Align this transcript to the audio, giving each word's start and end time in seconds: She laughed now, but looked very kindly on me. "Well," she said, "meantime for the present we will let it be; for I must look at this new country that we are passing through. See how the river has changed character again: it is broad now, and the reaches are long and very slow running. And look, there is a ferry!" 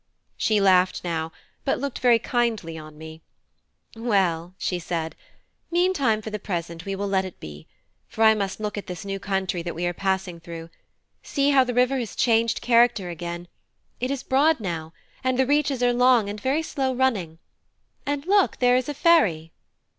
She 0.35 0.59
laughed 0.59 1.03
now, 1.03 1.31
but 1.63 1.77
looked 1.77 1.99
very 1.99 2.17
kindly 2.17 2.75
on 2.75 2.97
me. 2.97 3.21
"Well," 3.95 4.55
she 4.57 4.79
said, 4.79 5.15
"meantime 5.69 6.23
for 6.23 6.31
the 6.31 6.39
present 6.39 6.85
we 6.85 6.95
will 6.95 7.07
let 7.07 7.23
it 7.23 7.39
be; 7.39 7.67
for 8.07 8.23
I 8.23 8.33
must 8.33 8.59
look 8.59 8.79
at 8.79 8.87
this 8.87 9.05
new 9.05 9.19
country 9.19 9.61
that 9.61 9.75
we 9.75 9.85
are 9.85 9.93
passing 9.93 10.39
through. 10.39 10.71
See 11.21 11.51
how 11.51 11.63
the 11.63 11.75
river 11.75 11.99
has 11.99 12.15
changed 12.15 12.61
character 12.61 13.09
again: 13.11 13.47
it 13.99 14.09
is 14.09 14.23
broad 14.23 14.59
now, 14.59 14.91
and 15.23 15.37
the 15.37 15.45
reaches 15.45 15.83
are 15.83 15.93
long 15.93 16.29
and 16.31 16.41
very 16.41 16.63
slow 16.63 16.95
running. 16.95 17.37
And 18.03 18.25
look, 18.25 18.57
there 18.57 18.75
is 18.77 18.89
a 18.89 18.95
ferry!" 18.95 19.51